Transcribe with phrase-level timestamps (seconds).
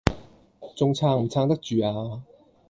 [0.75, 2.23] 仲撐唔撐得住呀